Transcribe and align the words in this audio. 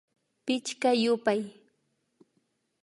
Pichka 0.45 0.89
yupay 1.03 1.41